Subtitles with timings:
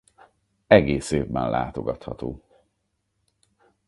[0.67, 2.43] Egész évben látogatható.